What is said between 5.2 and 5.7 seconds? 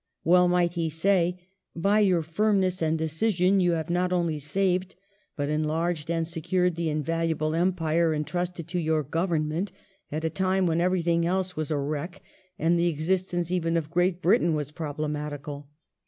but